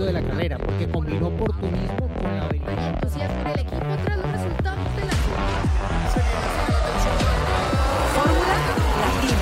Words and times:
momento 0.00 0.04
de 0.06 0.12
la 0.12 0.22
carrera, 0.22 0.58
porque 0.58 0.88
combinó 0.88 1.28
oportunismo 1.28 2.08
con 2.20 2.36
la 2.36 2.44
habilidad. 2.44 2.94
entusiasmo 2.94 3.40
en 3.40 3.46
el 3.46 3.60
equipo 3.60 3.86
tras 4.04 4.16
los 4.16 4.32
resultados 4.32 4.96
de 4.96 5.04
la 5.04 5.12
Fórmula 8.14 8.48
Latina. 8.48 9.36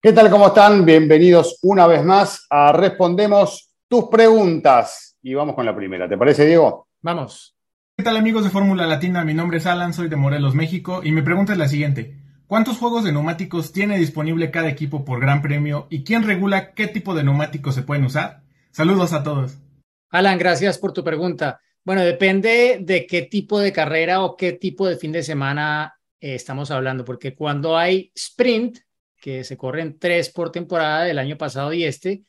¿Qué 0.00 0.12
tal? 0.12 0.30
¿Cómo 0.30 0.46
están? 0.48 0.84
Bienvenidos 0.84 1.58
una 1.62 1.86
vez 1.86 2.04
más 2.04 2.46
a 2.50 2.72
Respondemos 2.72 3.70
tus 3.88 4.04
preguntas. 4.08 5.16
Y 5.22 5.34
vamos 5.34 5.54
con 5.56 5.66
la 5.66 5.74
primera. 5.74 6.08
¿Te 6.08 6.16
parece, 6.16 6.46
Diego? 6.46 6.86
Vamos. 7.02 7.56
¿Qué 7.96 8.04
tal 8.04 8.16
amigos 8.16 8.44
de 8.44 8.50
Fórmula 8.50 8.86
Latina? 8.86 9.24
Mi 9.24 9.34
nombre 9.34 9.58
es 9.58 9.66
Alan, 9.66 9.92
soy 9.92 10.08
de 10.08 10.16
Morelos, 10.16 10.54
México, 10.54 11.00
y 11.02 11.12
mi 11.12 11.22
pregunta 11.22 11.52
es 11.52 11.58
la 11.58 11.66
siguiente. 11.66 12.25
¿Cuántos 12.46 12.78
juegos 12.78 13.02
de 13.02 13.10
neumáticos 13.10 13.72
tiene 13.72 13.98
disponible 13.98 14.52
cada 14.52 14.68
equipo 14.68 15.04
por 15.04 15.20
gran 15.20 15.42
premio 15.42 15.88
y 15.90 16.04
quién 16.04 16.22
regula 16.22 16.74
qué 16.74 16.86
tipo 16.86 17.12
de 17.12 17.24
neumáticos 17.24 17.74
se 17.74 17.82
pueden 17.82 18.04
usar? 18.04 18.42
Saludos 18.70 19.12
a 19.12 19.24
todos. 19.24 19.58
Alan, 20.10 20.38
gracias 20.38 20.78
por 20.78 20.92
tu 20.92 21.02
pregunta. 21.02 21.60
Bueno, 21.82 22.02
depende 22.02 22.78
de 22.80 23.04
qué 23.04 23.22
tipo 23.22 23.58
de 23.58 23.72
carrera 23.72 24.22
o 24.22 24.36
qué 24.36 24.52
tipo 24.52 24.86
de 24.86 24.96
fin 24.96 25.10
de 25.10 25.24
semana 25.24 25.96
eh, 26.20 26.36
estamos 26.36 26.70
hablando, 26.70 27.04
porque 27.04 27.34
cuando 27.34 27.76
hay 27.76 28.12
sprint, 28.14 28.78
que 29.20 29.42
se 29.42 29.56
corren 29.56 29.98
tres 29.98 30.30
por 30.30 30.52
temporada 30.52 31.02
del 31.02 31.18
año 31.18 31.36
pasado 31.36 31.72
y 31.72 31.82
este, 31.82 32.22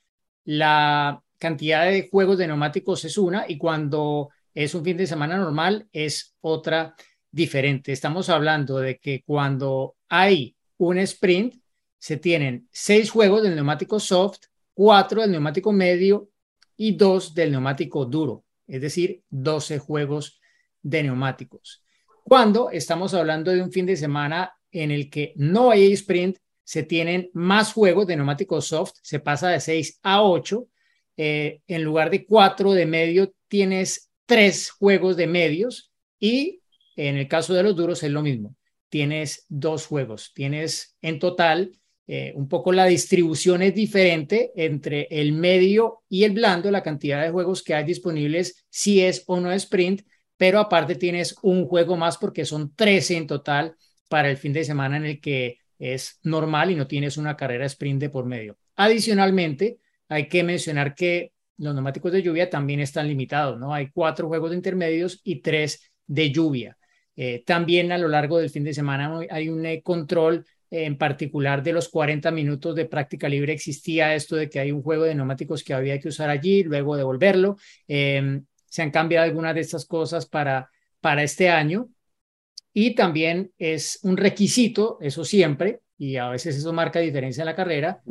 la 0.45 1.21
cantidad 1.37 1.85
de 1.85 2.09
juegos 2.09 2.39
de 2.39 2.47
neumáticos 2.47 3.05
es 3.05 3.19
una 3.19 3.45
y 3.47 3.59
cuando 3.59 4.29
es 4.55 4.73
un 4.73 4.83
fin 4.83 4.97
de 4.97 5.05
semana 5.05 5.37
normal 5.37 5.87
es 5.91 6.35
otra 6.41 6.95
diferente. 7.37 7.91
Estamos 7.93 8.29
hablando 8.29 8.79
de 8.79 8.97
que 8.97 9.21
cuando 9.23 9.95
hay 10.09 10.57
un 10.77 10.97
sprint, 10.97 11.55
se 11.99 12.17
tienen 12.17 12.67
seis 12.71 13.11
juegos 13.11 13.43
del 13.43 13.55
neumático 13.55 13.99
soft, 13.99 14.39
cuatro 14.73 15.21
del 15.21 15.31
neumático 15.31 15.71
medio 15.71 16.29
y 16.75 16.97
dos 16.97 17.33
del 17.33 17.51
neumático 17.51 18.05
duro, 18.05 18.43
es 18.67 18.81
decir, 18.81 19.23
12 19.29 19.79
juegos 19.79 20.39
de 20.81 21.03
neumáticos. 21.03 21.83
Cuando 22.23 22.71
estamos 22.71 23.13
hablando 23.13 23.51
de 23.51 23.61
un 23.61 23.71
fin 23.71 23.85
de 23.85 23.95
semana 23.95 24.53
en 24.71 24.91
el 24.91 25.09
que 25.09 25.33
no 25.35 25.71
hay 25.71 25.93
sprint, 25.93 26.37
se 26.63 26.83
tienen 26.83 27.29
más 27.33 27.71
juegos 27.71 28.07
de 28.07 28.15
neumático 28.15 28.61
soft, 28.61 28.93
se 29.01 29.19
pasa 29.19 29.49
de 29.49 29.59
6 29.59 29.99
a 30.03 30.23
8. 30.23 30.67
Eh, 31.19 31.61
en 31.67 31.83
lugar 31.83 32.09
de 32.09 32.25
cuatro 32.25 32.73
de 32.73 32.85
medio, 32.85 33.33
tienes 33.47 34.11
tres 34.25 34.69
juegos 34.69 35.17
de 35.17 35.27
medios 35.27 35.91
y 36.19 36.61
en 36.97 37.15
el 37.17 37.29
caso 37.29 37.53
de 37.53 37.63
los 37.63 37.75
duros 37.75 38.03
es 38.03 38.11
lo 38.11 38.21
mismo. 38.21 38.55
Tienes 38.89 39.45
dos 39.47 39.85
juegos. 39.85 40.33
Tienes 40.33 40.97
en 41.01 41.19
total 41.19 41.71
eh, 42.09 42.31
un 42.35 42.47
poco 42.47 42.71
la 42.71 42.85
distribución 42.85 43.61
es 43.61 43.75
diferente 43.75 44.53
entre 44.55 45.07
el 45.11 45.33
medio 45.33 46.03
y 46.07 46.23
el 46.23 46.31
blando, 46.31 46.71
la 46.71 46.81
cantidad 46.81 47.21
de 47.21 47.31
juegos 47.31 47.63
que 47.63 47.73
hay 47.73 47.83
disponibles, 47.83 48.65
si 48.69 49.01
es 49.01 49.25
o 49.27 49.41
no 49.41 49.51
sprint, 49.51 50.03
pero 50.37 50.59
aparte 50.59 50.95
tienes 50.95 51.35
un 51.41 51.65
juego 51.67 51.97
más 51.97 52.17
porque 52.17 52.45
son 52.45 52.73
13 52.73 53.17
en 53.17 53.27
total 53.27 53.75
para 54.07 54.29
el 54.29 54.37
fin 54.37 54.53
de 54.53 54.63
semana 54.63 54.95
en 54.95 55.05
el 55.05 55.19
que 55.19 55.57
es 55.77 56.19
normal 56.23 56.71
y 56.71 56.75
no 56.75 56.87
tienes 56.87 57.17
una 57.17 57.35
carrera 57.35 57.65
sprint 57.65 57.99
de 57.99 58.09
por 58.09 58.25
medio. 58.25 58.57
Adicionalmente, 58.77 59.79
hay 60.07 60.29
que 60.29 60.43
mencionar 60.43 60.95
que 60.95 61.33
los 61.57 61.73
neumáticos 61.73 62.13
de 62.13 62.21
lluvia 62.21 62.49
también 62.49 62.79
están 62.79 63.07
limitados, 63.07 63.59
¿no? 63.59 63.73
Hay 63.73 63.89
cuatro 63.89 64.27
juegos 64.27 64.51
de 64.51 64.55
intermedios 64.55 65.19
y 65.25 65.41
tres 65.41 65.91
de 66.05 66.31
lluvia. 66.31 66.76
Eh, 67.19 67.43
también 67.45 67.91
a 67.91 67.97
lo 67.97 68.07
largo 68.07 68.37
del 68.37 68.51
fin 68.51 68.63
de 68.63 68.75
semana 68.75 69.19
hay 69.31 69.49
un 69.49 69.65
eh, 69.65 69.81
control 69.81 70.45
en 70.69 70.97
particular 70.97 71.63
de 71.63 71.73
los 71.73 71.89
40 71.89 72.29
minutos 72.31 72.75
de 72.75 72.85
práctica 72.85 73.27
libre. 73.27 73.53
Existía 73.53 74.13
esto 74.13 74.35
de 74.35 74.49
que 74.49 74.59
hay 74.59 74.71
un 74.71 74.83
juego 74.83 75.03
de 75.03 75.15
neumáticos 75.15 75.63
que 75.63 75.73
había 75.73 75.99
que 75.99 76.09
usar 76.09 76.29
allí, 76.29 76.63
luego 76.63 76.95
devolverlo. 76.95 77.57
Em, 77.87 78.45
se 78.65 78.81
han 78.83 78.91
cambiado 78.91 79.25
algunas 79.25 79.55
de 79.55 79.61
estas 79.61 79.85
cosas 79.85 80.27
para, 80.27 80.69
para 81.01 81.23
este 81.23 81.49
año. 81.49 81.89
Y 82.73 82.93
también 82.93 83.51
es 83.57 83.99
un 84.03 84.17
requisito, 84.17 84.99
eso 85.01 85.25
siempre, 85.25 85.81
y 85.97 86.17
a 86.17 86.29
veces 86.29 86.55
eso 86.57 86.71
marca 86.73 86.99
diferencia 86.99 87.41
en 87.41 87.47
la 87.47 87.55
carrera, 87.55 88.03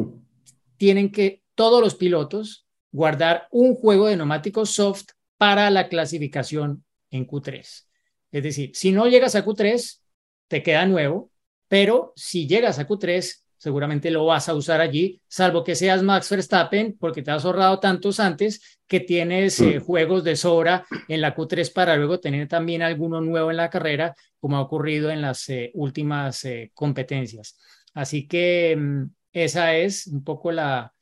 tienen 0.76 1.12
que 1.12 1.42
todos 1.54 1.80
los 1.80 1.94
pilotos 1.94 2.66
guardar 2.91 3.47
un 3.53 3.75
juego 3.75 4.09
de 4.09 4.16
neumáticos 4.16 4.70
soft 4.70 5.10
para 5.36 5.70
la 5.70 5.88
clasificación 5.88 6.84
en 7.10 7.26
Q3. 7.26 7.86
Es 8.31 8.42
decir, 8.42 8.70
si 8.75 8.92
no 8.92 9.06
llegas 9.06 9.34
a 9.34 9.44
Q3, 9.44 10.00
te 10.48 10.62
queda 10.62 10.87
nuevo, 10.87 11.31
pero 11.69 12.12
si 12.16 12.47
llegas 12.47 12.78
a 12.78 12.87
Q3, 12.87 13.44
seguramente 13.56 14.10
lo 14.10 14.26
vas 14.26 14.48
a 14.48 14.54
usar 14.54 14.81
allí, 14.81 15.20
salvo 15.26 15.64
que 15.64 15.75
seas 15.75 16.03
Max 16.03 16.31
Verstappen, 16.31 16.97
porque 16.98 17.22
te 17.22 17.31
has 17.31 17.44
ahorrado 17.44 17.81
tantos 17.81 18.20
antes 18.20 18.78
que 18.86 19.00
tienes 19.00 19.60
eh, 19.60 19.78
juegos 19.81 20.22
de 20.25 20.36
sobra 20.36 20.84
en 21.09 21.20
la 21.20 21.34
Q3 21.34 21.72
para 21.72 21.97
luego 21.97 22.20
tener 22.20 22.47
también 22.48 22.82
alguno 22.82 23.20
nuevo 23.20 23.50
en 23.50 23.56
la 23.56 23.70
carrera, 23.70 24.15
como 24.38 24.56
ha 24.56 24.60
ocurrido 24.60 25.10
en 25.10 25.22
las 25.22 25.48
eh, 25.48 25.70
últimas 25.75 26.44
eh, 26.44 26.70
competencias. 26.75 27.59
Así 27.94 28.28
que 28.28 28.76
mm, 28.76 29.04
esa 29.32 29.75
es 29.75 30.06
un 30.06 30.22
poco 30.22 30.53
la, 30.53 30.94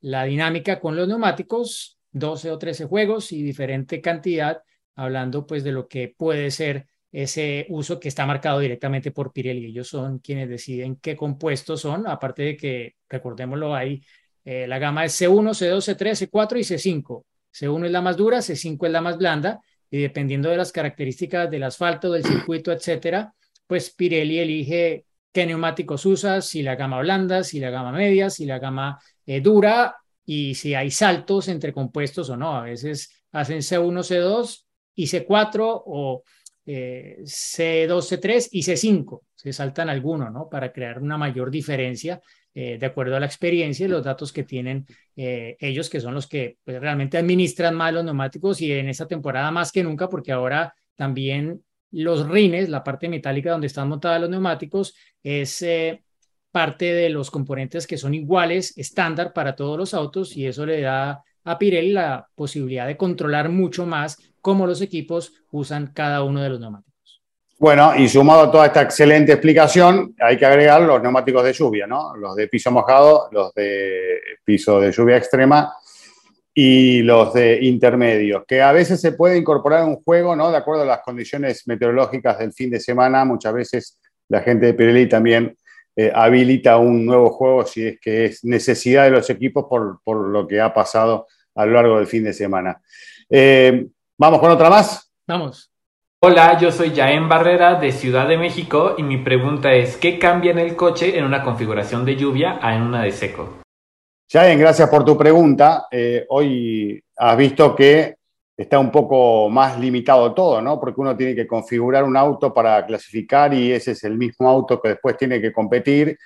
la 0.00 0.24
dinámica 0.24 0.80
con 0.80 0.96
los 0.96 1.06
neumáticos, 1.06 1.98
12 2.10 2.50
o 2.50 2.58
13 2.58 2.86
juegos 2.86 3.32
y 3.32 3.42
diferente 3.42 4.00
cantidad 4.00 4.62
hablando 4.98 5.46
pues 5.46 5.62
de 5.64 5.72
lo 5.72 5.86
que 5.86 6.14
puede 6.16 6.50
ser 6.50 6.86
ese 7.10 7.66
uso 7.70 7.98
que 7.98 8.08
está 8.08 8.26
marcado 8.26 8.58
directamente 8.58 9.12
por 9.12 9.32
Pirelli. 9.32 9.66
Ellos 9.66 9.88
son 9.88 10.18
quienes 10.18 10.48
deciden 10.48 10.96
qué 10.96 11.16
compuestos 11.16 11.80
son, 11.80 12.06
aparte 12.06 12.42
de 12.42 12.56
que, 12.56 12.96
recordémoslo, 13.08 13.78
eh, 13.78 14.66
la 14.66 14.78
gama 14.78 15.04
es 15.04 15.20
C1, 15.20 15.54
C2, 15.54 15.96
C3, 15.96 16.28
C4 16.28 16.58
y 16.58 16.64
C5. 16.64 17.24
C1 17.52 17.86
es 17.86 17.92
la 17.92 18.02
más 18.02 18.16
dura, 18.16 18.38
C5 18.38 18.86
es 18.86 18.92
la 18.92 19.00
más 19.00 19.16
blanda, 19.16 19.60
y 19.90 20.02
dependiendo 20.02 20.50
de 20.50 20.56
las 20.56 20.72
características 20.72 21.50
del 21.50 21.62
asfalto, 21.62 22.10
del 22.10 22.24
circuito, 22.24 22.72
etcétera, 22.72 23.32
pues 23.66 23.90
Pirelli 23.90 24.38
elige 24.40 25.06
qué 25.32 25.46
neumáticos 25.46 26.04
usa, 26.04 26.42
si 26.42 26.62
la 26.62 26.74
gama 26.74 26.98
blanda, 27.00 27.44
si 27.44 27.60
la 27.60 27.70
gama 27.70 27.92
media, 27.92 28.28
si 28.30 28.44
la 28.46 28.58
gama 28.58 28.98
eh, 29.24 29.40
dura, 29.40 29.96
y 30.26 30.54
si 30.56 30.74
hay 30.74 30.90
saltos 30.90 31.48
entre 31.48 31.72
compuestos 31.72 32.28
o 32.28 32.36
no. 32.36 32.54
A 32.54 32.64
veces 32.64 33.10
hacen 33.32 33.62
C1, 33.62 34.02
C2, 34.02 34.67
y 34.98 35.06
C4 35.06 35.82
o 35.86 36.24
eh, 36.66 37.18
C2, 37.22 38.02
C3 38.02 38.48
y 38.50 38.62
C5. 38.62 39.20
Se 39.32 39.52
saltan 39.52 39.88
algunos, 39.88 40.32
¿no? 40.32 40.48
Para 40.48 40.72
crear 40.72 41.00
una 41.00 41.16
mayor 41.16 41.52
diferencia 41.52 42.20
eh, 42.52 42.78
de 42.78 42.86
acuerdo 42.86 43.14
a 43.14 43.20
la 43.20 43.26
experiencia 43.26 43.86
y 43.86 43.88
los 43.88 44.02
datos 44.02 44.32
que 44.32 44.42
tienen 44.42 44.86
eh, 45.14 45.56
ellos, 45.60 45.88
que 45.88 46.00
son 46.00 46.14
los 46.14 46.26
que 46.26 46.58
pues, 46.64 46.80
realmente 46.80 47.16
administran 47.16 47.76
más 47.76 47.94
los 47.94 48.04
neumáticos 48.04 48.60
y 48.60 48.72
en 48.72 48.88
esta 48.88 49.06
temporada 49.06 49.52
más 49.52 49.70
que 49.70 49.84
nunca, 49.84 50.08
porque 50.08 50.32
ahora 50.32 50.74
también 50.96 51.62
los 51.92 52.28
rines, 52.28 52.68
la 52.68 52.82
parte 52.82 53.08
metálica 53.08 53.52
donde 53.52 53.68
están 53.68 53.88
montados 53.88 54.20
los 54.20 54.30
neumáticos, 54.30 54.96
es 55.22 55.64
parte 56.50 56.92
de 56.92 57.08
los 57.08 57.30
componentes 57.30 57.86
que 57.86 57.96
son 57.96 58.14
iguales, 58.14 58.76
estándar 58.76 59.32
para 59.32 59.54
todos 59.54 59.78
los 59.78 59.94
autos 59.94 60.36
y 60.36 60.46
eso 60.46 60.66
le 60.66 60.80
da 60.80 61.22
a 61.48 61.58
Pirelli 61.58 61.92
la 61.92 62.28
posibilidad 62.34 62.86
de 62.86 62.96
controlar 62.96 63.48
mucho 63.48 63.86
más 63.86 64.18
cómo 64.40 64.66
los 64.66 64.80
equipos 64.82 65.32
usan 65.50 65.92
cada 65.94 66.22
uno 66.22 66.42
de 66.42 66.50
los 66.50 66.60
neumáticos. 66.60 67.22
Bueno, 67.58 67.96
y 67.96 68.08
sumado 68.08 68.42
a 68.42 68.50
toda 68.52 68.66
esta 68.66 68.82
excelente 68.82 69.32
explicación, 69.32 70.14
hay 70.20 70.36
que 70.36 70.46
agregar 70.46 70.80
los 70.82 71.02
neumáticos 71.02 71.42
de 71.42 71.52
lluvia, 71.52 71.86
¿no? 71.88 72.14
Los 72.16 72.36
de 72.36 72.46
piso 72.46 72.70
mojado, 72.70 73.28
los 73.32 73.52
de 73.54 74.20
piso 74.44 74.78
de 74.78 74.92
lluvia 74.92 75.16
extrema 75.16 75.72
y 76.54 77.02
los 77.02 77.34
de 77.34 77.58
intermedios, 77.64 78.44
que 78.46 78.62
a 78.62 78.70
veces 78.70 79.00
se 79.00 79.12
puede 79.12 79.38
incorporar 79.38 79.84
un 79.84 79.96
juego, 80.02 80.36
¿no? 80.36 80.52
De 80.52 80.56
acuerdo 80.56 80.82
a 80.82 80.86
las 80.86 81.00
condiciones 81.00 81.66
meteorológicas 81.66 82.38
del 82.38 82.52
fin 82.52 82.70
de 82.70 82.78
semana, 82.78 83.24
muchas 83.24 83.52
veces 83.52 83.98
la 84.28 84.40
gente 84.40 84.66
de 84.66 84.74
Pirelli 84.74 85.08
también 85.08 85.56
eh, 85.96 86.12
habilita 86.14 86.78
un 86.78 87.04
nuevo 87.04 87.30
juego 87.30 87.66
si 87.66 87.84
es 87.88 88.00
que 88.00 88.26
es 88.26 88.44
necesidad 88.44 89.02
de 89.04 89.10
los 89.10 89.28
equipos 89.30 89.66
por, 89.68 90.00
por 90.04 90.28
lo 90.28 90.46
que 90.46 90.60
ha 90.60 90.72
pasado 90.72 91.26
a 91.58 91.66
lo 91.66 91.72
largo 91.72 91.96
del 91.96 92.06
fin 92.06 92.22
de 92.22 92.32
semana. 92.32 92.80
Eh, 93.28 93.86
¿Vamos 94.16 94.40
con 94.40 94.50
otra 94.50 94.70
más? 94.70 95.10
Vamos. 95.26 95.70
Hola, 96.20 96.56
yo 96.58 96.70
soy 96.70 96.94
Jaén 96.94 97.28
Barrera 97.28 97.74
de 97.74 97.90
Ciudad 97.92 98.28
de 98.28 98.38
México 98.38 98.94
y 98.96 99.02
mi 99.02 99.18
pregunta 99.18 99.72
es, 99.72 99.96
¿qué 99.96 100.18
cambia 100.18 100.52
en 100.52 100.60
el 100.60 100.76
coche 100.76 101.18
en 101.18 101.24
una 101.24 101.42
configuración 101.42 102.04
de 102.04 102.16
lluvia 102.16 102.58
a 102.62 102.74
en 102.76 102.82
una 102.82 103.02
de 103.02 103.10
seco? 103.10 103.58
Jaén, 104.30 104.58
gracias 104.58 104.88
por 104.88 105.04
tu 105.04 105.18
pregunta. 105.18 105.86
Eh, 105.90 106.26
hoy 106.28 107.02
has 107.16 107.36
visto 107.36 107.74
que 107.74 108.16
está 108.56 108.78
un 108.78 108.90
poco 108.90 109.48
más 109.48 109.78
limitado 109.80 110.32
todo, 110.34 110.60
¿no? 110.60 110.78
Porque 110.78 111.00
uno 111.00 111.16
tiene 111.16 111.34
que 111.34 111.46
configurar 111.46 112.04
un 112.04 112.16
auto 112.16 112.54
para 112.54 112.84
clasificar 112.86 113.52
y 113.52 113.72
ese 113.72 113.92
es 113.92 114.04
el 114.04 114.16
mismo 114.16 114.48
auto 114.48 114.80
que 114.80 114.90
después 114.90 115.16
tiene 115.16 115.40
que 115.40 115.52
competir 115.52 116.16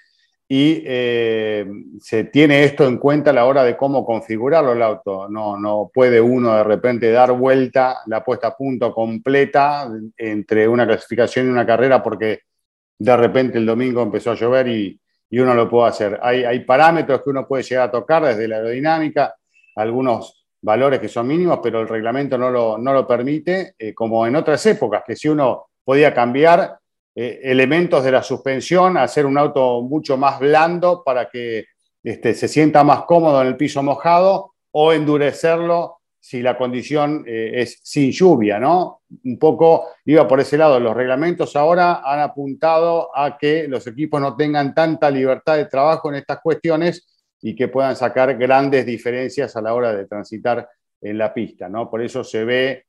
y 0.55 0.83
eh, 0.85 1.67
se 1.99 2.25
tiene 2.25 2.65
esto 2.65 2.87
en 2.87 2.99
cuenta 2.99 3.31
a 3.31 3.33
la 3.33 3.47
hora 3.47 3.65
de 3.65 3.75
cómo 3.75 4.05
configurarlo 4.05 4.73
el 4.73 4.83
auto. 4.83 5.27
No, 5.27 5.57
no 5.59 5.91
puede 5.91 6.21
uno 6.21 6.55
de 6.55 6.63
repente 6.63 7.11
dar 7.11 7.33
vuelta 7.33 8.01
la 8.05 8.23
puesta 8.23 8.49
a 8.49 8.55
punto 8.55 8.93
completa 8.93 9.91
entre 10.15 10.69
una 10.69 10.87
clasificación 10.87 11.47
y 11.47 11.49
una 11.49 11.65
carrera 11.65 12.03
porque 12.03 12.41
de 12.99 13.17
repente 13.17 13.57
el 13.57 13.65
domingo 13.65 14.03
empezó 14.03 14.33
a 14.33 14.35
llover 14.35 14.69
y, 14.69 15.01
y 15.31 15.39
uno 15.39 15.55
lo 15.55 15.71
puede 15.71 15.89
hacer. 15.89 16.21
Hay, 16.23 16.45
hay, 16.45 16.61
parámetros 16.61 17.23
que 17.23 17.31
uno 17.31 17.49
puede 17.49 17.63
llegar 17.63 17.89
a 17.89 17.91
tocar 17.91 18.23
desde 18.23 18.47
la 18.47 18.57
aerodinámica, 18.57 19.35
algunos 19.75 20.45
valores 20.61 21.01
que 21.01 21.09
son 21.09 21.29
mínimos, 21.29 21.61
pero 21.63 21.81
el 21.81 21.89
reglamento 21.89 22.37
no 22.37 22.51
lo, 22.51 22.77
no 22.77 22.93
lo 22.93 23.07
permite, 23.07 23.75
eh, 23.79 23.95
como 23.95 24.27
en 24.27 24.37
otras 24.37 24.67
épocas, 24.67 25.03
que 25.07 25.17
si 25.17 25.31
uno 25.31 25.69
podía 25.83 26.13
cambiar 26.13 26.77
eh, 27.15 27.41
elementos 27.43 28.03
de 28.05 28.13
la 28.13 28.23
suspensión, 28.23 28.97
hacer 28.97 29.27
un 29.27 29.37
auto 29.37 29.83
mucho 29.83 30.17
más 30.17 30.41
blando 30.41 31.03
para 31.05 31.29
que 31.29 31.67
este, 32.03 32.35
se 32.35 32.49
sienta 32.49 32.83
más 32.85 33.03
cómodo 33.03 33.43
en 33.43 33.49
el 33.49 33.57
piso 33.57 33.83
mojado 33.83 34.55
o 34.71 34.93
endurecerlo 34.93 35.99
si 36.19 36.41
la 36.41 36.57
condición 36.57 37.25
eh, 37.27 37.51
es 37.57 37.81
sin 37.83 38.13
lluvia, 38.13 38.59
¿no? 38.59 39.03
Un 39.25 39.39
poco 39.39 39.89
iba 40.05 40.27
por 40.27 40.41
ese 40.41 40.57
lado. 40.57 40.79
Los 40.79 40.97
reglamentos 40.97 41.57
ahora 41.57 42.01
han 42.05 42.21
apuntado 42.21 43.11
a 43.15 43.37
que 43.37 43.67
los 43.67 43.87
equipos 43.89 44.21
no 44.21 44.37
tengan 44.37 44.73
tanta 44.73 45.11
libertad 45.11 45.57
de 45.57 45.67
trabajo 45.67 46.09
en 46.09 46.15
estas 46.15 46.41
cuestiones 46.41 47.07
y 47.41 47.57
que 47.57 47.69
puedan 47.69 47.97
sacar 47.97 48.39
grandes 48.39 48.87
diferencias 48.87 49.57
a 49.57 49.63
la 49.63 49.75
hora 49.75 49.93
de 49.93 50.07
transitar 50.07 50.69
en 51.01 51.19
la 51.19 51.35
pista, 51.35 51.69
¿no? 51.69 51.91
Por 51.91 52.01
eso 52.03 52.23
se 52.23 52.45
ve 52.45 52.87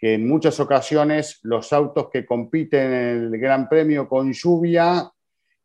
que 0.00 0.14
en 0.14 0.26
muchas 0.26 0.58
ocasiones 0.58 1.40
los 1.42 1.72
autos 1.74 2.08
que 2.10 2.24
compiten 2.24 2.92
en 2.92 3.24
el 3.24 3.38
Gran 3.38 3.68
Premio 3.68 4.08
con 4.08 4.32
lluvia 4.32 5.10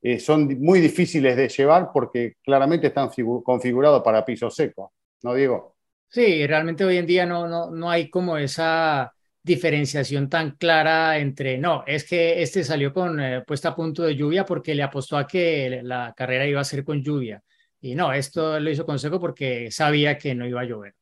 eh, 0.01 0.19
son 0.19 0.59
muy 0.59 0.81
difíciles 0.81 1.37
de 1.37 1.47
llevar 1.47 1.89
porque 1.93 2.35
claramente 2.43 2.87
están 2.87 3.09
configurados 3.43 4.03
para 4.03 4.25
piso 4.25 4.49
seco, 4.49 4.91
¿no, 5.23 5.33
Diego? 5.33 5.77
Sí, 6.09 6.45
realmente 6.45 6.83
hoy 6.83 6.97
en 6.97 7.05
día 7.05 7.25
no, 7.25 7.47
no, 7.47 7.71
no 7.71 7.89
hay 7.89 8.09
como 8.09 8.37
esa 8.37 9.13
diferenciación 9.41 10.27
tan 10.27 10.51
clara 10.57 11.17
entre, 11.17 11.57
no, 11.57 11.83
es 11.87 12.03
que 12.03 12.41
este 12.41 12.63
salió 12.63 12.93
con 12.93 13.19
eh, 13.19 13.41
puesta 13.45 13.69
a 13.69 13.75
punto 13.75 14.03
de 14.03 14.15
lluvia 14.15 14.45
porque 14.45 14.75
le 14.75 14.83
apostó 14.83 15.17
a 15.17 15.27
que 15.27 15.81
la 15.83 16.13
carrera 16.15 16.45
iba 16.45 16.59
a 16.59 16.65
ser 16.65 16.83
con 16.83 17.01
lluvia. 17.01 17.41
Y 17.79 17.93
no, 17.93 18.11
esto 18.11 18.59
lo 18.59 18.69
hizo 18.69 18.85
con 18.85 18.97
seco 18.97 19.19
porque 19.19 19.69
sabía 19.69 20.17
que 20.17 20.33
no 20.33 20.47
iba 20.47 20.61
a 20.61 20.65
llover. 20.65 20.95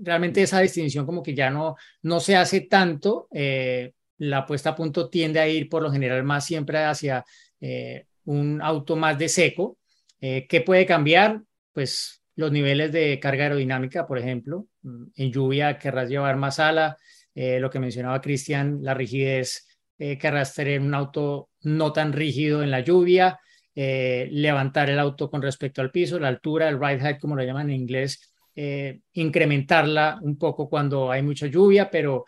Realmente 0.00 0.42
esa 0.42 0.60
distinción 0.60 1.06
como 1.06 1.22
que 1.22 1.34
ya 1.34 1.50
no, 1.50 1.76
no 2.02 2.20
se 2.20 2.36
hace 2.36 2.62
tanto. 2.62 3.28
Eh, 3.32 3.92
la 4.18 4.44
puesta 4.46 4.70
a 4.70 4.76
punto 4.76 5.08
tiende 5.08 5.40
a 5.40 5.48
ir 5.48 5.68
por 5.68 5.82
lo 5.82 5.90
general 5.90 6.22
más 6.24 6.44
siempre 6.44 6.78
hacia 6.84 7.24
eh, 7.60 8.06
un 8.24 8.60
auto 8.62 8.96
más 8.96 9.18
de 9.18 9.28
seco. 9.28 9.78
¿Qué 10.20 10.62
puede 10.66 10.84
cambiar? 10.84 11.40
Pues 11.72 12.20
los 12.40 12.50
niveles 12.50 12.90
de 12.90 13.20
carga 13.20 13.44
aerodinámica, 13.44 14.06
por 14.06 14.18
ejemplo. 14.18 14.66
Mm, 14.82 15.04
en 15.14 15.32
lluvia 15.32 15.78
querrás 15.78 16.08
llevar 16.08 16.36
más 16.36 16.58
ala. 16.58 16.96
Eh, 17.34 17.60
lo 17.60 17.70
que 17.70 17.78
mencionaba 17.78 18.20
Cristian, 18.20 18.80
la 18.82 18.94
rigidez, 18.94 19.68
eh, 19.98 20.18
querrás 20.18 20.54
tener 20.54 20.80
un 20.80 20.94
auto 20.94 21.50
no 21.62 21.92
tan 21.92 22.12
rígido 22.12 22.62
en 22.62 22.70
la 22.70 22.80
lluvia. 22.80 23.38
Eh, 23.74 24.28
levantar 24.32 24.90
el 24.90 24.98
auto 24.98 25.30
con 25.30 25.42
respecto 25.42 25.80
al 25.80 25.92
piso, 25.92 26.18
la 26.18 26.28
altura, 26.28 26.68
el 26.68 26.80
ride 26.80 27.00
height, 27.00 27.20
como 27.20 27.36
lo 27.36 27.44
llaman 27.44 27.70
en 27.70 27.76
inglés, 27.76 28.29
incrementarla 29.12 30.18
un 30.22 30.36
poco 30.36 30.68
cuando 30.68 31.10
hay 31.10 31.22
mucha 31.22 31.46
lluvia, 31.46 31.90
pero 31.90 32.24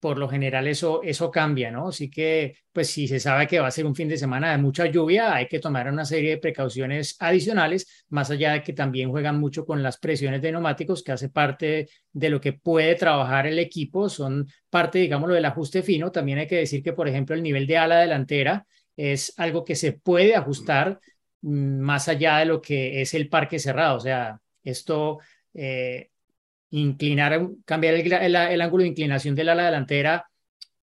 por 0.00 0.18
lo 0.18 0.28
general 0.28 0.66
eso, 0.66 1.02
eso 1.02 1.30
cambia, 1.30 1.70
¿no? 1.70 1.88
Así 1.88 2.10
que, 2.10 2.56
pues 2.72 2.88
si 2.88 3.06
se 3.06 3.20
sabe 3.20 3.46
que 3.46 3.60
va 3.60 3.66
a 3.68 3.70
ser 3.70 3.84
un 3.84 3.94
fin 3.94 4.08
de 4.08 4.16
semana 4.16 4.50
de 4.50 4.58
mucha 4.58 4.86
lluvia, 4.86 5.34
hay 5.34 5.46
que 5.46 5.60
tomar 5.60 5.88
una 5.92 6.06
serie 6.06 6.30
de 6.30 6.38
precauciones 6.38 7.16
adicionales, 7.20 8.06
más 8.08 8.30
allá 8.30 8.54
de 8.54 8.62
que 8.62 8.72
también 8.72 9.10
juegan 9.10 9.38
mucho 9.38 9.66
con 9.66 9.82
las 9.82 9.98
presiones 9.98 10.40
de 10.40 10.52
neumáticos, 10.52 11.02
que 11.02 11.12
hace 11.12 11.28
parte 11.28 11.88
de 12.12 12.30
lo 12.30 12.40
que 12.40 12.54
puede 12.54 12.94
trabajar 12.94 13.46
el 13.46 13.58
equipo, 13.58 14.08
son 14.08 14.48
parte, 14.70 15.00
digámoslo, 15.00 15.34
del 15.34 15.44
ajuste 15.44 15.82
fino. 15.82 16.10
También 16.10 16.38
hay 16.38 16.46
que 16.46 16.56
decir 16.56 16.82
que, 16.82 16.94
por 16.94 17.06
ejemplo, 17.06 17.36
el 17.36 17.42
nivel 17.42 17.66
de 17.66 17.76
ala 17.76 18.00
delantera 18.00 18.66
es 18.96 19.34
algo 19.36 19.64
que 19.64 19.76
se 19.76 19.92
puede 19.92 20.34
ajustar 20.34 20.98
mm, 21.42 21.78
más 21.80 22.08
allá 22.08 22.38
de 22.38 22.46
lo 22.46 22.62
que 22.62 23.02
es 23.02 23.12
el 23.12 23.28
parque 23.28 23.58
cerrado. 23.58 23.98
O 23.98 24.00
sea, 24.00 24.40
esto... 24.64 25.18
Eh, 25.54 26.10
inclinar, 26.70 27.48
cambiar 27.64 27.94
el, 27.94 28.60
ángulo 28.60 28.82
de 28.82 28.88
inclinación 28.88 29.34
del 29.34 29.48
ala 29.48 29.66
delantera 29.66 30.26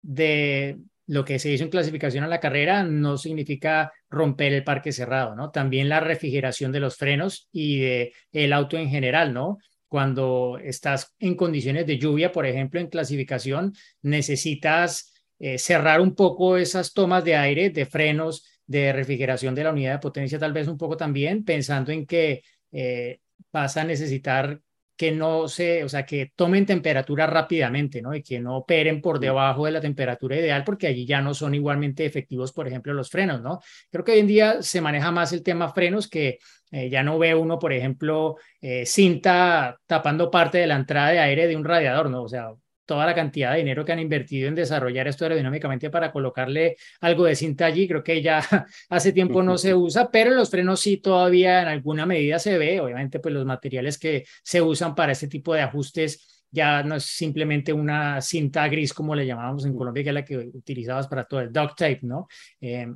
de 0.02 0.78
lo 1.06 1.24
que 1.24 1.38
se 1.38 1.50
hizo 1.50 1.64
en 1.64 1.70
clasificación 1.70 2.22
a 2.24 2.28
la 2.28 2.40
carrera 2.40 2.84
no 2.84 3.16
significa 3.18 3.92
romper 4.08 4.52
el 4.52 4.64
parque 4.64 4.92
cerrado, 4.92 5.34
¿no? 5.34 5.50
También 5.50 5.88
la 5.88 6.00
refrigeración 6.00 6.70
de 6.70 6.80
los 6.80 6.96
frenos 6.96 7.48
y 7.50 7.80
de 7.80 8.12
el 8.32 8.52
auto 8.52 8.76
en 8.76 8.88
general, 8.88 9.34
¿no? 9.34 9.58
Cuando 9.88 10.58
estás 10.62 11.14
en 11.18 11.34
condiciones 11.34 11.86
de 11.86 11.98
lluvia, 11.98 12.30
por 12.30 12.46
ejemplo, 12.46 12.78
en 12.78 12.86
clasificación, 12.86 13.74
necesitas 14.02 15.12
eh, 15.40 15.58
cerrar 15.58 16.00
un 16.00 16.14
poco 16.14 16.56
esas 16.56 16.92
tomas 16.92 17.24
de 17.24 17.34
aire, 17.34 17.70
de 17.70 17.86
frenos, 17.86 18.46
de 18.66 18.92
refrigeración 18.92 19.54
de 19.54 19.64
la 19.64 19.72
unidad 19.72 19.94
de 19.94 19.98
potencia, 19.98 20.38
tal 20.38 20.52
vez 20.52 20.68
un 20.68 20.78
poco 20.78 20.96
también, 20.96 21.44
pensando 21.44 21.90
en 21.90 22.06
que 22.06 22.42
eh, 22.70 23.18
vas 23.52 23.76
a 23.76 23.84
necesitar 23.84 24.60
que 25.00 25.12
no 25.12 25.48
se, 25.48 25.82
o 25.82 25.88
sea, 25.88 26.04
que 26.04 26.30
tomen 26.36 26.66
temperatura 26.66 27.26
rápidamente, 27.26 28.02
¿no? 28.02 28.14
Y 28.14 28.22
que 28.22 28.38
no 28.38 28.58
operen 28.58 29.00
por 29.00 29.18
debajo 29.18 29.64
de 29.64 29.70
la 29.72 29.80
temperatura 29.80 30.36
ideal, 30.36 30.62
porque 30.62 30.88
allí 30.88 31.06
ya 31.06 31.22
no 31.22 31.32
son 31.32 31.54
igualmente 31.54 32.04
efectivos, 32.04 32.52
por 32.52 32.68
ejemplo, 32.68 32.92
los 32.92 33.08
frenos, 33.08 33.40
¿no? 33.40 33.60
Creo 33.90 34.04
que 34.04 34.12
hoy 34.12 34.18
en 34.18 34.26
día 34.26 34.62
se 34.62 34.82
maneja 34.82 35.10
más 35.10 35.32
el 35.32 35.42
tema 35.42 35.72
frenos 35.72 36.06
que 36.06 36.38
eh, 36.70 36.90
ya 36.90 37.02
no 37.02 37.18
ve 37.18 37.34
uno, 37.34 37.58
por 37.58 37.72
ejemplo, 37.72 38.36
eh, 38.60 38.84
cinta 38.84 39.78
tapando 39.86 40.30
parte 40.30 40.58
de 40.58 40.66
la 40.66 40.76
entrada 40.76 41.12
de 41.12 41.18
aire 41.20 41.46
de 41.46 41.56
un 41.56 41.64
radiador, 41.64 42.10
¿no? 42.10 42.24
O 42.24 42.28
sea, 42.28 42.50
toda 42.90 43.06
la 43.06 43.14
cantidad 43.14 43.52
de 43.52 43.58
dinero 43.58 43.84
que 43.84 43.92
han 43.92 44.00
invertido 44.00 44.48
en 44.48 44.56
desarrollar 44.56 45.06
esto 45.06 45.24
aerodinámicamente 45.24 45.90
para 45.90 46.10
colocarle 46.10 46.76
algo 47.00 47.24
de 47.24 47.36
cinta 47.36 47.66
allí, 47.66 47.86
creo 47.86 48.02
que 48.02 48.20
ya 48.20 48.40
hace 48.88 49.12
tiempo 49.12 49.44
no 49.44 49.56
se 49.58 49.76
usa, 49.76 50.10
pero 50.10 50.32
los 50.32 50.50
frenos 50.50 50.80
sí 50.80 50.96
todavía 50.96 51.62
en 51.62 51.68
alguna 51.68 52.04
medida 52.04 52.40
se 52.40 52.58
ve, 52.58 52.80
obviamente 52.80 53.20
pues 53.20 53.32
los 53.32 53.46
materiales 53.46 53.96
que 53.96 54.24
se 54.42 54.60
usan 54.60 54.96
para 54.96 55.12
este 55.12 55.28
tipo 55.28 55.54
de 55.54 55.62
ajustes 55.62 56.42
ya 56.50 56.82
no 56.82 56.96
es 56.96 57.04
simplemente 57.04 57.72
una 57.72 58.20
cinta 58.20 58.66
gris 58.66 58.92
como 58.92 59.14
le 59.14 59.24
llamábamos 59.24 59.64
en 59.66 59.76
Colombia, 59.76 60.02
que 60.02 60.08
es 60.08 60.14
la 60.14 60.24
que 60.24 60.36
utilizabas 60.36 61.06
para 61.06 61.26
todo 61.26 61.42
el 61.42 61.52
duct 61.52 61.78
tape, 61.78 62.00
¿no? 62.02 62.26
Eh, 62.60 62.92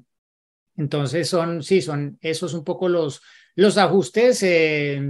entonces 0.76 1.28
son, 1.28 1.62
sí, 1.62 1.80
son 1.80 2.18
esos 2.20 2.52
un 2.52 2.64
poco 2.64 2.88
los, 2.88 3.22
los 3.54 3.78
ajustes. 3.78 4.42
Eh, 4.42 5.00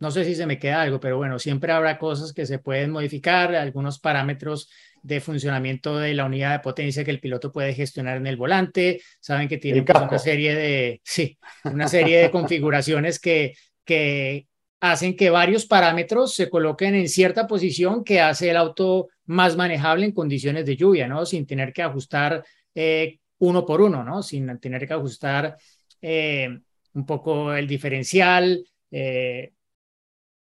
no 0.00 0.10
sé 0.10 0.24
si 0.24 0.34
se 0.34 0.46
me 0.46 0.58
queda 0.58 0.82
algo, 0.82 0.98
pero 0.98 1.18
bueno, 1.18 1.38
siempre 1.38 1.72
habrá 1.72 1.98
cosas 1.98 2.32
que 2.32 2.46
se 2.46 2.58
pueden 2.58 2.90
modificar, 2.90 3.54
algunos 3.54 4.00
parámetros 4.00 4.70
de 5.02 5.20
funcionamiento 5.20 5.98
de 5.98 6.14
la 6.14 6.24
unidad 6.24 6.52
de 6.52 6.60
potencia 6.60 7.04
que 7.04 7.10
el 7.10 7.20
piloto 7.20 7.52
puede 7.52 7.74
gestionar 7.74 8.16
en 8.16 8.26
el 8.26 8.36
volante. 8.36 9.00
Saben 9.20 9.48
que 9.48 9.58
tiene 9.58 9.82
pues, 9.82 10.02
una 10.02 10.18
serie 10.18 10.54
de, 10.54 11.00
sí, 11.04 11.38
una 11.64 11.86
serie 11.86 12.22
de 12.22 12.30
configuraciones 12.30 13.20
que, 13.20 13.54
que 13.84 14.46
hacen 14.80 15.16
que 15.16 15.28
varios 15.28 15.66
parámetros 15.66 16.34
se 16.34 16.48
coloquen 16.48 16.94
en 16.94 17.08
cierta 17.08 17.46
posición 17.46 18.02
que 18.02 18.20
hace 18.20 18.50
el 18.50 18.56
auto 18.56 19.08
más 19.26 19.56
manejable 19.56 20.06
en 20.06 20.12
condiciones 20.12 20.64
de 20.64 20.76
lluvia, 20.76 21.06
¿no? 21.06 21.26
Sin 21.26 21.46
tener 21.46 21.72
que 21.72 21.82
ajustar 21.82 22.42
eh, 22.74 23.18
uno 23.38 23.66
por 23.66 23.82
uno, 23.82 24.02
¿no? 24.02 24.22
Sin 24.22 24.58
tener 24.58 24.86
que 24.86 24.94
ajustar 24.94 25.56
eh, 26.00 26.48
un 26.94 27.06
poco 27.06 27.52
el 27.54 27.66
diferencial, 27.66 28.64
eh, 28.90 29.52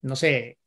no 0.04 0.16
sé, 0.16 0.58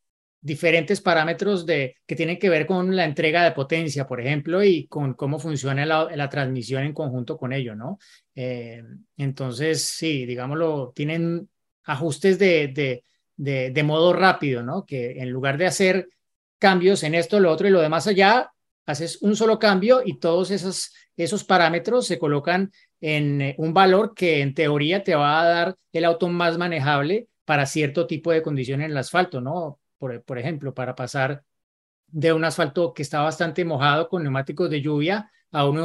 diferentes 0.41 1.01
parámetros 1.01 1.65
de, 1.65 1.95
que 2.05 2.15
tienen 2.15 2.39
que 2.39 2.49
ver 2.49 2.65
con 2.65 2.95
la 2.95 3.05
entrega 3.05 3.43
de 3.43 3.51
potencia, 3.51 4.07
por 4.07 4.19
ejemplo, 4.19 4.63
y 4.63 4.87
con 4.87 5.13
cómo 5.13 5.39
funciona 5.39 5.85
la, 5.85 6.29
transmisión 6.29 6.83
en 6.83 6.93
conjunto 6.93 7.37
con 7.37 7.53
ello, 7.53 7.75
¿no? 7.75 7.99
Eh, 8.35 8.83
entonces, 9.17 9.83
sí, 9.83 10.25
digámoslo, 10.25 10.91
tienen 10.95 11.49
ajustes 11.83 12.39
de, 12.39 13.03
de, 13.35 13.71
de, 13.71 13.83
modo 13.83 14.13
rápido, 14.13 14.63
¿no? 14.63 14.85
Que 14.85 15.19
en 15.21 15.29
lugar 15.29 15.57
de 15.57 15.67
hacer 15.67 16.09
cambios 16.59 17.03
en 17.03 17.15
esto, 17.15 17.39
lo 17.39 17.51
otro 17.51 17.67
y 17.67 17.71
lo 17.71 17.81
demás 17.81 18.07
allá, 18.07 18.51
haces 18.85 19.21
un 19.21 19.35
solo 19.35 19.59
cambio 19.59 20.01
y 20.03 20.17
todos 20.17 20.49
esos, 20.49 20.93
esos 21.15 21.43
parámetros 21.43 22.07
se 22.07 22.17
colocan 22.17 22.71
en 23.01 23.41
eh, 23.41 23.55
un 23.57 23.73
valor 23.73 24.13
que 24.15 24.41
en 24.41 24.53
teoría 24.53 25.03
te 25.03 25.13
va 25.13 25.41
a 25.41 25.47
dar 25.47 25.75
el 25.91 26.05
auto 26.05 26.27
más 26.29 26.57
manejable 26.57 27.27
para 27.47 27.65
cierto 27.65 28.07
tipo 28.07 28.29
de 28.33 28.41
condiciones 28.41 28.85
en 28.87 28.91
el 28.91 28.97
asfalto, 28.97 29.39
¿no? 29.39 29.79
Por, 29.97 30.21
por 30.23 30.37
ejemplo, 30.37 30.73
para 30.73 30.95
pasar 30.95 31.45
de 32.07 32.33
un 32.33 32.43
asfalto 32.43 32.93
que 32.93 33.03
está 33.03 33.21
bastante 33.21 33.63
mojado 33.63 34.09
con 34.09 34.21
neumáticos 34.23 34.69
de 34.69 34.81
lluvia 34.81 35.31
a, 35.51 35.61
a, 35.61 35.65
un 35.65 35.77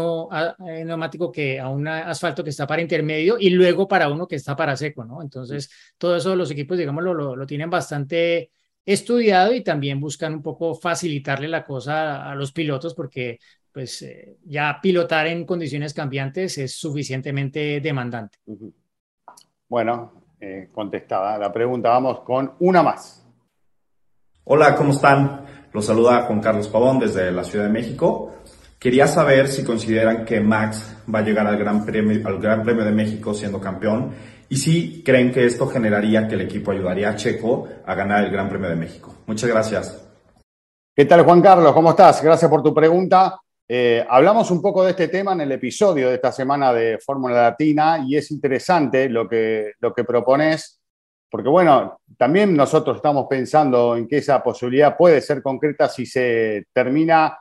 neumático 0.89 1.31
que 1.31 1.61
a 1.61 1.69
un 1.69 1.87
asfalto 1.87 2.43
que 2.43 2.51
está 2.51 2.67
para 2.67 2.83
intermedio 2.83 3.37
y 3.39 3.51
luego 3.51 3.87
para 3.87 4.09
uno 4.09 4.27
que 4.27 4.35
está 4.35 4.57
para 4.57 4.77
seco, 4.77 5.05
¿no? 5.05 5.23
Entonces, 5.23 5.71
todo 5.99 6.17
eso 6.17 6.35
los 6.35 6.51
equipos, 6.51 6.77
digamos, 6.77 7.05
lo, 7.05 7.15
lo, 7.15 7.47
tienen 7.47 7.71
bastante 7.71 8.51
estudiado 8.85 9.55
y 9.55 9.63
también 9.63 10.01
buscan 10.01 10.35
un 10.35 10.43
poco 10.43 10.75
facilitarle 10.75 11.47
la 11.47 11.65
cosa 11.65 12.29
a, 12.29 12.35
los 12.35 12.51
pilotos 12.51 12.93
porque 12.93 13.39
pues 13.71 14.03
eh, 14.03 14.37
ya 14.47 14.81
pilotar 14.83 15.29
en 15.29 15.47
condiciones 15.47 15.95
cambiantes 15.95 16.59
es 16.59 16.75
suficientemente 16.75 17.81
demandante. 17.81 18.39
Bueno, 19.69 20.22
eh, 20.43 20.69
contestada 20.73 21.39
la 21.39 21.53
pregunta. 21.53 21.91
Vamos 21.91 22.21
con 22.21 22.55
una 22.59 22.83
más. 22.83 23.25
Hola, 24.43 24.75
¿cómo 24.75 24.91
están? 24.91 25.45
Los 25.73 25.87
saluda 25.87 26.23
Juan 26.23 26.41
Carlos 26.41 26.67
Pavón 26.67 26.99
desde 26.99 27.31
la 27.31 27.45
Ciudad 27.45 27.67
de 27.67 27.71
México. 27.71 28.35
Quería 28.77 29.07
saber 29.07 29.47
si 29.47 29.63
consideran 29.63 30.25
que 30.25 30.41
Max 30.41 30.97
va 31.15 31.21
a 31.21 31.23
llegar 31.23 31.47
al 31.47 31.57
Gran 31.57 31.85
Premio, 31.85 32.27
al 32.27 32.41
Gran 32.41 32.65
Premio 32.65 32.85
de 32.85 32.91
México 32.91 33.33
siendo 33.33 33.61
campeón 33.61 34.13
y 34.49 34.57
si 34.57 35.05
creen 35.05 35.31
que 35.31 35.47
esto 35.47 35.69
generaría 35.69 36.27
que 36.27 36.35
el 36.35 36.41
equipo 36.41 36.73
ayudaría 36.73 37.11
a 37.11 37.17
Checo 37.17 37.69
a 37.87 37.95
ganar 37.95 38.25
el 38.25 38.33
Gran 38.33 38.49
Premio 38.49 38.69
de 38.69 38.75
México. 38.75 39.15
Muchas 39.27 39.49
gracias. 39.49 40.13
¿Qué 40.93 41.05
tal, 41.05 41.23
Juan 41.23 41.41
Carlos? 41.41 41.73
¿Cómo 41.73 41.91
estás? 41.91 42.21
Gracias 42.21 42.51
por 42.51 42.65
tu 42.65 42.75
pregunta. 42.75 43.41
Eh, 43.75 44.05
hablamos 44.07 44.51
un 44.51 44.61
poco 44.61 44.85
de 44.85 44.91
este 44.91 45.09
tema 45.09 45.33
en 45.33 45.41
el 45.41 45.53
episodio 45.53 46.11
de 46.11 46.17
esta 46.17 46.31
semana 46.31 46.75
de 46.75 46.99
Fórmula 46.99 47.41
Latina 47.41 48.05
y 48.07 48.17
es 48.17 48.31
interesante 48.31 49.09
lo 49.09 49.27
que, 49.27 49.73
lo 49.81 49.95
que 49.95 50.05
propones, 50.05 50.79
porque 51.31 51.49
bueno, 51.49 51.99
también 52.19 52.55
nosotros 52.55 52.97
estamos 52.97 53.25
pensando 53.31 53.97
en 53.97 54.07
que 54.07 54.19
esa 54.19 54.43
posibilidad 54.43 54.95
puede 54.95 55.23
ser 55.23 55.43
concreta 55.43 55.89
si 55.89 56.05
se 56.05 56.67
termina 56.71 57.39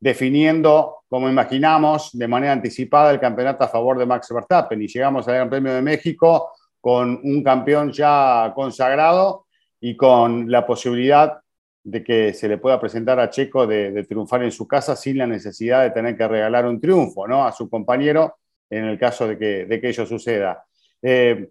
definiendo, 0.00 1.00
como 1.06 1.28
imaginamos, 1.28 2.12
de 2.14 2.28
manera 2.28 2.54
anticipada 2.54 3.10
el 3.10 3.20
campeonato 3.20 3.64
a 3.64 3.68
favor 3.68 3.98
de 3.98 4.06
Max 4.06 4.28
Verstappen. 4.32 4.80
Y 4.80 4.88
llegamos 4.88 5.28
al 5.28 5.34
Gran 5.34 5.50
Premio 5.50 5.74
de 5.74 5.82
México 5.82 6.50
con 6.80 7.20
un 7.22 7.42
campeón 7.44 7.92
ya 7.92 8.54
consagrado 8.54 9.44
y 9.78 9.94
con 9.98 10.50
la 10.50 10.66
posibilidad 10.66 11.42
de 11.90 12.04
que 12.04 12.34
se 12.34 12.48
le 12.48 12.58
pueda 12.58 12.78
presentar 12.78 13.18
a 13.18 13.30
Checo 13.30 13.66
de, 13.66 14.04
triunfar 14.04 14.42
en 14.42 14.52
su 14.52 14.68
casa 14.68 14.94
sin 14.94 15.16
la 15.16 15.26
necesidad 15.26 15.82
de 15.82 15.90
tener 15.90 16.16
que 16.16 16.28
regalar 16.28 16.66
un 16.66 16.80
triunfo 16.80 17.26
¿no? 17.26 17.46
a 17.46 17.52
su 17.52 17.68
compañero 17.70 18.36
en 18.68 18.84
el 18.84 18.98
caso 18.98 19.26
de 19.26 19.38
que, 19.38 19.64
de 19.64 19.80
que 19.80 19.88
ello 19.88 20.04
suceda. 20.04 20.64
Eh, 21.00 21.48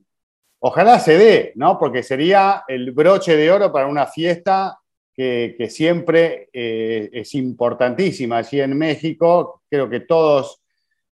ojalá 0.60 1.00
se 1.00 1.18
dé, 1.18 1.54
¿no? 1.56 1.80
porque 1.80 2.04
sería 2.04 2.64
el 2.68 2.92
broche 2.92 3.36
de 3.36 3.52
oro 3.52 3.72
para 3.72 3.88
una 3.88 4.06
fiesta 4.06 4.78
que, 5.16 5.68
siempre 5.72 6.50
eh, 6.54 7.10
es 7.12 7.34
importantísima 7.34 8.38
allí 8.38 8.62
en 8.62 8.78
México. 8.78 9.64
Creo 9.68 9.90
que 9.90 10.02
todos 10.02 10.62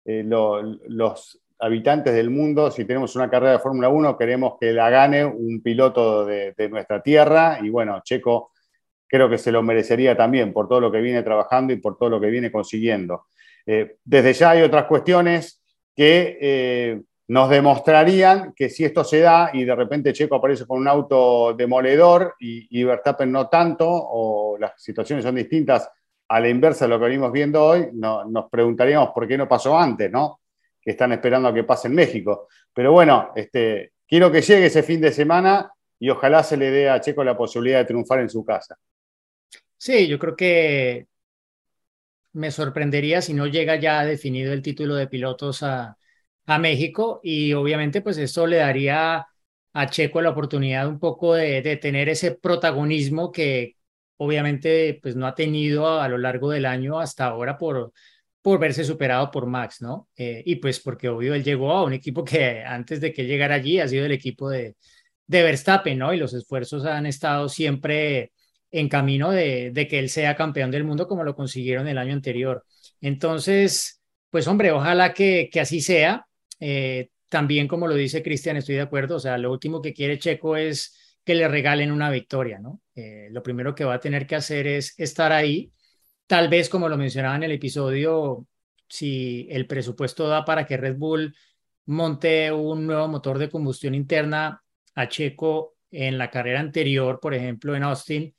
eh, 0.06 0.24
los 0.24 1.42
habitantes 1.58 2.14
del 2.14 2.30
mundo, 2.30 2.70
si 2.70 2.86
tenemos 2.86 3.16
una 3.16 3.32
carrera 3.32 3.54
de 3.54 3.60
Fórmula 3.60 3.90
1, 3.90 4.16
queremos 4.16 4.58
que 4.62 4.72
la 4.74 4.92
gane 4.92 5.26
un 5.26 5.60
piloto 5.64 6.24
de 6.24 6.70
nuestra 6.70 7.02
tierra 7.02 7.58
y 7.64 7.70
bueno, 7.70 8.00
Checo 8.04 8.52
creo 9.08 9.30
que 9.30 9.38
se 9.38 9.52
lo 9.52 9.64
merecería 9.64 10.16
también 10.16 10.54
por 10.54 10.68
todo 10.68 10.82
lo 10.82 10.92
que 10.92 11.02
viene 11.02 11.24
trabajando 11.24 11.74
y 11.74 11.78
por 11.78 11.98
todo 11.98 12.10
lo 12.10 12.22
que 12.22 12.28
viene 12.28 12.52
consiguiendo. 12.52 13.28
Eh, 13.66 13.98
desde 14.04 14.34
ya 14.34 14.52
hay 14.52 14.62
otras 14.62 14.86
cuestiones 14.86 15.62
que 15.96 16.38
eh, 16.40 17.02
nos 17.30 17.50
demostrarían 17.50 18.54
que 18.54 18.70
si 18.70 18.86
esto 18.86 19.04
se 19.04 19.20
da 19.20 19.50
y 19.54 19.66
de 19.66 19.76
repente 19.76 20.14
Checo 20.14 20.36
aparece 20.36 20.66
con 20.66 20.80
un 20.80 20.88
auto 20.88 21.54
demoledor 21.54 22.36
y, 22.40 22.84
Verstappen 22.84 23.32
no 23.32 23.50
tanto, 23.50 23.88
o 23.90 24.58
las 24.58 24.82
situaciones 24.82 25.26
son 25.26 25.36
distintas 25.36 25.90
a 26.30 26.40
la 26.40 26.50
inversa 26.50 26.86
de 26.86 26.90
lo 26.90 27.00
que 27.00 27.06
venimos 27.06 27.32
viendo 27.32 27.64
hoy, 27.64 27.90
nos 27.94 28.50
preguntaríamos 28.50 29.10
por 29.10 29.28
qué 29.28 29.38
no 29.38 29.48
pasó 29.48 29.78
antes, 29.78 30.12
¿no? 30.12 30.42
Que 30.82 30.92
están 30.92 31.12
esperando 31.12 31.50
a 31.50 31.54
que 31.54 31.64
pase 31.64 31.88
en 31.88 31.96
México. 31.96 32.48
Pero 32.74 32.92
bueno, 32.94 33.32
este, 33.36 33.94
quiero 34.08 34.32
que 34.32 34.42
llegue 34.42 34.68
ese 34.68 34.84
fin 34.84 35.02
de 35.02 35.12
semana 35.12 35.72
y 36.00 36.10
ojalá 36.10 36.44
se 36.44 36.58
le 36.58 36.70
dé 36.70 36.90
a 36.90 37.02
Checo 37.02 37.24
la 37.24 37.38
posibilidad 37.38 37.80
de 37.80 37.86
triunfar 37.86 38.20
en 38.20 38.30
su 38.30 38.46
casa. 38.46 38.78
Sí, 39.78 40.08
yo 40.08 40.20
creo 40.20 40.36
que 40.36 41.08
me 42.34 42.52
sorprendería 42.52 43.22
si 43.22 43.34
no 43.34 43.48
llega 43.48 43.76
ya 43.78 44.06
definido 44.06 44.54
el 44.54 44.62
título 44.62 44.96
de 44.96 45.08
pilotos 45.08 45.64
a, 45.64 45.98
México 46.62 47.20
y 47.24 47.52
obviamente 47.54 48.02
pues 48.02 48.18
esto 48.18 48.48
le 48.48 48.58
daría 48.58 49.28
a 49.74 49.90
Checo 49.90 50.22
la 50.22 50.30
oportunidad 50.30 50.88
un 50.88 50.98
poco 50.98 51.34
de, 51.36 51.62
tener 51.82 52.08
ese 52.08 52.32
protagonismo 52.36 53.34
que 53.34 53.76
obviamente 54.18 54.98
pues 55.02 55.18
no 55.18 55.28
ha 55.28 55.36
tenido 55.36 56.00
a, 56.00 56.08
lo 56.08 56.18
largo 56.18 56.50
del 56.52 56.66
año 56.66 57.00
hasta 57.00 57.26
ahora 57.26 57.58
por, 57.58 57.92
por 58.42 58.60
verse 58.60 58.86
superado 58.86 59.30
por 59.30 59.46
Max, 59.46 59.82
¿no? 59.82 60.08
Eh, 60.16 60.42
y 60.46 60.56
pues 60.58 60.80
porque 60.80 61.10
obvio 61.10 61.34
él 61.34 61.44
llegó 61.44 61.72
a 61.74 61.84
un 61.84 61.94
equipo 61.94 62.24
que 62.24 62.64
antes 62.64 63.02
de 63.02 63.12
que 63.12 63.26
llegara 63.26 63.56
allí 63.56 63.80
ha 63.82 63.88
sido 63.90 64.06
el 64.06 64.14
equipo 64.14 64.50
de, 64.50 64.78
de 65.28 65.44
Verstappen, 65.44 65.98
¿no? 66.00 66.14
Y 66.14 66.18
los 66.18 66.34
esfuerzos 66.34 66.86
han 66.86 67.06
estado 67.08 67.50
siempre 67.50 68.32
en 68.72 68.90
camino 68.90 69.32
de, 69.32 69.88
que 69.90 70.00
él 70.00 70.10
sea 70.10 70.36
campeón 70.36 70.72
del 70.72 70.84
mundo 70.84 71.08
como 71.08 71.24
lo 71.24 71.36
consiguieron 71.36 71.88
el 71.88 71.98
año 71.98 72.14
anterior. 72.14 72.66
Entonces, 73.02 74.02
pues 74.30 74.48
hombre, 74.48 74.72
ojalá 74.72 75.14
que, 75.14 75.50
así 75.60 75.82
sea. 75.82 76.26
Eh, 76.60 77.10
también, 77.30 77.68
como 77.68 77.88
lo 77.88 77.96
dice 77.96 78.24
Cristian, 78.24 78.58
estoy 78.58 78.76
de 78.76 78.82
acuerdo. 78.82 79.18
O 79.18 79.20
sea, 79.20 79.38
lo 79.38 79.52
último 79.52 79.82
que 79.82 79.94
quiere 79.94 80.20
Checo 80.20 80.56
es 80.58 81.18
que 81.24 81.36
le 81.36 81.48
regalen 81.48 81.92
una 81.92 82.10
victoria, 82.10 82.60
¿no? 82.60 82.82
Eh, 82.96 83.28
lo 83.32 83.44
primero 83.44 83.76
que 83.76 83.84
va 83.84 83.96
a 83.96 84.00
tener 84.00 84.26
que 84.28 84.36
hacer 84.36 84.68
es 84.68 84.98
estar 84.98 85.32
ahí. 85.32 85.72
Tal 86.26 86.50
vez, 86.50 86.70
como 86.70 86.90
lo 86.90 86.98
mencionaba 86.98 87.36
en 87.36 87.44
el 87.44 87.52
episodio, 87.52 88.48
si 88.88 89.48
el 89.50 89.68
presupuesto 89.68 90.28
da 90.28 90.46
para 90.46 90.66
que 90.66 90.78
Red 90.78 90.98
Bull 90.98 91.36
monte 91.86 92.52
un 92.52 92.86
nuevo 92.88 93.08
motor 93.08 93.40
de 93.40 93.50
combustión 93.50 93.96
interna 93.96 94.64
a 94.96 95.08
Checo 95.08 95.76
en 95.92 96.18
la 96.18 96.30
carrera 96.30 96.60
anterior, 96.60 97.20
por 97.20 97.34
ejemplo, 97.34 97.76
en 97.76 97.84
Austin, 97.84 98.36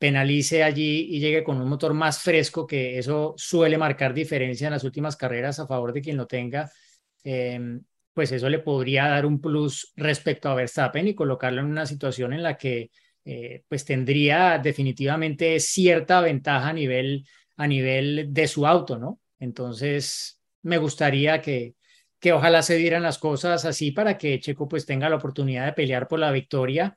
penalice 0.00 0.62
allí 0.62 1.08
y 1.10 1.20
llegue 1.20 1.44
con 1.44 1.60
un 1.60 1.68
motor 1.68 1.92
más 1.92 2.20
fresco, 2.22 2.66
que 2.66 2.98
eso 2.98 3.34
suele 3.36 3.76
marcar 3.76 4.14
diferencia 4.14 4.66
en 4.66 4.72
las 4.72 4.82
últimas 4.82 5.14
carreras 5.14 5.60
a 5.60 5.66
favor 5.66 5.92
de 5.92 6.00
quien 6.00 6.16
lo 6.16 6.26
tenga, 6.26 6.72
em, 7.22 7.82
pues 8.14 8.32
eso 8.32 8.48
le 8.48 8.60
podría 8.60 9.08
dar 9.08 9.26
un 9.26 9.42
plus 9.42 9.92
respecto 9.96 10.48
a 10.48 10.54
Verstappen 10.54 11.06
y 11.06 11.14
colocarlo 11.14 11.60
en 11.60 11.66
una 11.66 11.84
situación 11.84 12.32
en 12.32 12.42
la 12.42 12.56
que 12.56 12.90
eh, 13.26 13.62
pues 13.68 13.84
tendría 13.84 14.58
definitivamente 14.58 15.60
cierta 15.60 16.22
ventaja 16.22 16.70
a 16.70 16.72
nivel, 16.72 17.26
a 17.58 17.66
nivel 17.66 18.28
de 18.30 18.48
su 18.48 18.66
auto, 18.66 18.98
¿no? 18.98 19.20
Entonces, 19.38 20.40
me 20.62 20.78
gustaría 20.78 21.42
que, 21.42 21.74
que 22.18 22.32
ojalá 22.32 22.62
se 22.62 22.76
dieran 22.76 23.02
las 23.02 23.18
cosas 23.18 23.66
así 23.66 23.90
para 23.90 24.16
que 24.16 24.40
Checo 24.40 24.66
pues 24.66 24.86
tenga 24.86 25.10
la 25.10 25.16
oportunidad 25.16 25.66
de 25.66 25.74
pelear 25.74 26.08
por 26.08 26.20
la 26.20 26.32
victoria 26.32 26.96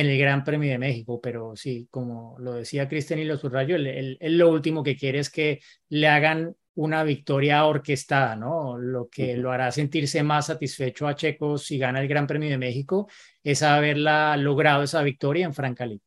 en 0.00 0.06
el 0.06 0.18
Gran 0.18 0.42
Premio 0.44 0.70
de 0.70 0.78
México, 0.78 1.20
pero 1.22 1.54
sí, 1.54 1.86
como 1.90 2.36
lo 2.38 2.54
decía 2.54 2.88
Cristian 2.88 3.20
y 3.20 3.24
lo 3.24 3.36
subrayo, 3.36 3.76
él, 3.76 4.18
lo 4.20 4.50
último 4.50 4.82
que 4.82 4.96
quiere 4.96 5.20
es 5.20 5.30
que 5.30 5.60
le 5.88 6.08
hagan 6.08 6.54
una 6.76 7.04
victoria 7.04 7.64
orquestada, 7.66 8.34
¿no? 8.34 8.76
Lo 8.76 9.08
que 9.08 9.36
lo 9.36 9.52
hará 9.52 9.70
sentirse 9.70 10.22
más 10.24 10.46
satisfecho 10.46 11.06
a 11.06 11.14
Checo 11.14 11.56
si 11.56 11.78
gana 11.78 12.00
el 12.00 12.08
Gran 12.08 12.26
Premio 12.26 12.50
de 12.50 12.58
México 12.58 13.08
es 13.42 13.62
haberla 13.62 14.36
logrado 14.36 14.82
esa 14.82 15.02
victoria 15.02 15.46
en 15.46 15.54
Francalí. 15.54 16.00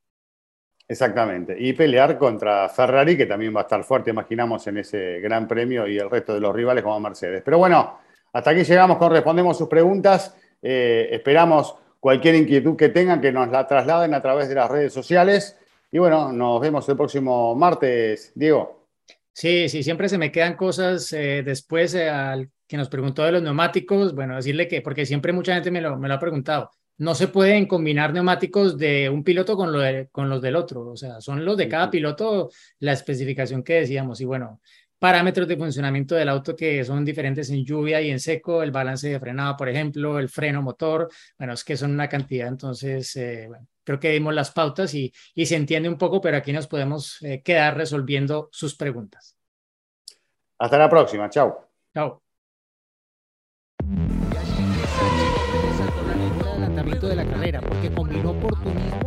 Exactamente, 0.89 1.55
y 1.57 1.73
pelear 1.73 2.17
contra 2.17 2.69
Ferrari, 2.69 3.17
que 3.17 3.25
también 3.25 3.55
va 3.55 3.61
a 3.61 3.63
estar 3.63 3.83
fuerte, 3.83 4.11
imaginamos, 4.11 4.67
en 4.67 4.77
ese 4.77 5.19
Gran 5.19 5.47
Premio 5.47 5.87
y 5.87 5.97
el 5.97 6.09
resto 6.09 6.33
de 6.33 6.39
los 6.39 6.55
rivales 6.55 6.83
como 6.83 6.99
Mercedes. 6.99 7.41
Pero 7.43 7.57
bueno, 7.57 7.99
hasta 8.33 8.51
aquí 8.51 8.63
llegamos 8.63 8.97
con 8.97 9.11
respondemos 9.11 9.57
sus 9.57 9.67
preguntas. 9.67 10.35
Eh, 10.61 11.09
esperamos 11.11 11.75
cualquier 12.07 12.35
inquietud 12.35 12.77
que 12.77 12.87
tengan, 12.87 13.19
que 13.19 13.33
nos 13.33 13.49
la 13.49 13.67
trasladen 13.67 14.13
a 14.13 14.21
través 14.21 14.47
de 14.47 14.55
las 14.55 14.71
redes 14.71 14.93
sociales. 14.93 15.57
Y 15.91 15.97
bueno, 15.97 16.31
nos 16.31 16.61
vemos 16.61 16.87
el 16.87 16.95
próximo 16.95 17.53
martes, 17.53 18.31
Diego. 18.33 18.87
Sí, 19.33 19.67
sí, 19.67 19.83
siempre 19.83 20.07
se 20.07 20.17
me 20.17 20.31
quedan 20.31 20.55
cosas 20.55 21.11
eh, 21.11 21.43
después 21.43 21.93
eh, 21.95 22.09
al 22.09 22.49
que 22.65 22.77
nos 22.77 22.87
preguntó 22.87 23.25
de 23.25 23.33
los 23.33 23.43
neumáticos, 23.43 24.15
bueno, 24.15 24.37
decirle 24.37 24.69
que, 24.69 24.81
porque 24.81 25.05
siempre 25.05 25.33
mucha 25.33 25.53
gente 25.53 25.69
me 25.69 25.81
lo, 25.81 25.97
me 25.97 26.07
lo 26.07 26.13
ha 26.13 26.19
preguntado, 26.19 26.71
no 26.97 27.13
se 27.13 27.27
pueden 27.27 27.65
combinar 27.65 28.13
neumáticos 28.13 28.77
de 28.77 29.09
un 29.09 29.25
piloto 29.25 29.57
con, 29.57 29.73
lo 29.73 29.81
con 30.09 30.29
los 30.29 30.41
del 30.41 30.55
otro, 30.55 30.87
o 30.87 30.95
sea, 30.95 31.19
son 31.19 31.43
los 31.43 31.57
de 31.57 31.67
cada 31.67 31.91
piloto 31.91 32.49
la 32.79 32.93
especificación 32.93 33.63
que 33.63 33.81
decíamos. 33.81 34.21
Y 34.21 34.25
bueno, 34.25 34.61
parámetros 34.99 35.47
de 35.47 35.57
funcionamiento 35.57 36.15
del 36.15 36.29
auto 36.29 36.55
que 36.55 36.83
son 36.83 37.05
diferentes 37.05 37.49
en 37.49 37.63
lluvia 37.63 38.01
y 38.01 38.09
en 38.09 38.19
seco, 38.19 38.63
el 38.63 38.71
balance 38.71 39.09
de 39.09 39.19
frenado, 39.19 39.55
por 39.57 39.69
ejemplo, 39.69 40.19
el 40.19 40.29
freno 40.29 40.61
motor, 40.61 41.09
bueno, 41.37 41.53
es 41.53 41.63
que 41.63 41.77
son 41.77 41.91
una 41.91 42.09
cantidad, 42.09 42.47
entonces, 42.47 43.15
eh, 43.15 43.45
bueno, 43.47 43.67
creo 43.83 43.99
que 43.99 44.11
dimos 44.11 44.33
las 44.33 44.51
pautas 44.51 44.93
y, 44.93 45.13
y, 45.35 45.45
se 45.45 45.55
entiende 45.55 45.89
un 45.89 45.97
poco, 45.97 46.19
pero 46.21 46.37
aquí 46.37 46.51
nos 46.51 46.67
podemos 46.67 47.21
eh, 47.21 47.41
quedar 47.41 47.77
resolviendo 47.77 48.49
sus 48.51 48.75
preguntas. 48.75 49.37
Hasta 50.59 50.77
la 50.77 50.89
próxima, 50.89 51.29
chao. 51.29 51.69
Chao. 51.93 52.21
de 57.05 57.15
la 57.15 57.25
carrera 57.25 57.61
porque 57.61 57.91
combinó 57.93 58.31
oportunismo 58.31 59.06